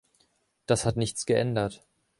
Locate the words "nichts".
0.97-1.27